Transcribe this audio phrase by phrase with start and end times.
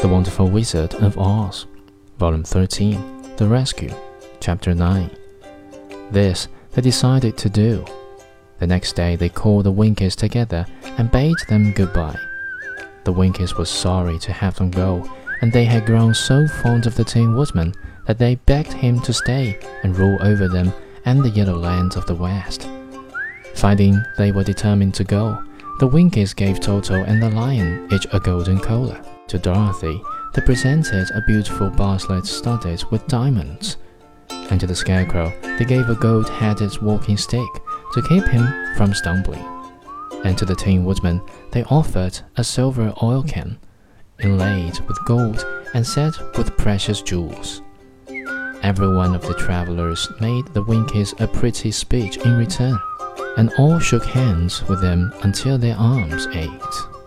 [0.00, 1.66] The Wonderful Wizard of Oz,
[2.18, 3.92] Volume 13, The Rescue,
[4.38, 5.10] Chapter 9.
[6.12, 7.84] This they decided to do.
[8.60, 10.64] The next day they called the Winkies together
[10.98, 12.18] and bade them goodbye.
[13.02, 15.04] The Winkies were sorry to have them go,
[15.42, 17.74] and they had grown so fond of the Tin Woodman
[18.06, 20.72] that they begged him to stay and rule over them
[21.04, 22.68] and the yellow land of the West.
[23.58, 25.42] Finding they were determined to go,
[25.80, 29.02] the Winkies gave Toto and the lion each a golden collar.
[29.26, 30.00] To Dorothy,
[30.32, 33.76] they presented a beautiful bracelet studded with diamonds.
[34.30, 37.48] And to the Scarecrow, they gave a gold headed walking stick
[37.94, 39.44] to keep him from stumbling.
[40.24, 43.58] And to the Tin Woodman, they offered a silver oil can,
[44.20, 45.44] inlaid with gold
[45.74, 47.62] and set with precious jewels.
[48.62, 52.78] Every one of the travelers made the Winkies a pretty speech in return,
[53.38, 56.97] and all shook hands with them until their arms ached.